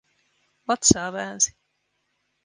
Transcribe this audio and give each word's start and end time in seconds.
Vatsaa 0.67 1.13
väänsi. 1.13 1.51